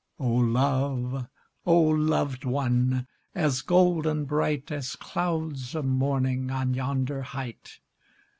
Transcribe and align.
Oh 0.19 0.25
love! 0.33 1.27
oh 1.63 1.79
loved 1.79 2.43
one! 2.43 3.05
As 3.35 3.61
golden 3.61 4.25
bright, 4.25 4.71
As 4.71 4.95
clouds 4.95 5.75
of 5.75 5.85
morning 5.85 6.49
On 6.49 6.73
yonder 6.73 7.21
height! 7.21 7.79